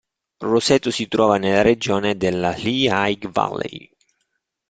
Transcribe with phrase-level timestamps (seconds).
[0.39, 3.87] Roseto si trova nella regione della Lehigh Valley.